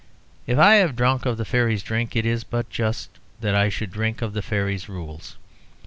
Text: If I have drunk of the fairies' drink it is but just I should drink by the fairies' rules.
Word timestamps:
If 0.47 0.57
I 0.57 0.77
have 0.77 0.95
drunk 0.95 1.27
of 1.27 1.37
the 1.37 1.45
fairies' 1.45 1.83
drink 1.83 2.15
it 2.15 2.25
is 2.25 2.43
but 2.43 2.71
just 2.71 3.11
I 3.43 3.69
should 3.69 3.91
drink 3.91 4.21
by 4.21 4.25
the 4.29 4.41
fairies' 4.41 4.89
rules. 4.89 5.37